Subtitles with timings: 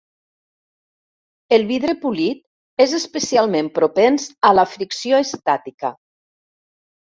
[1.57, 5.95] El vidre polit és especialment propens a la fricció estàtica.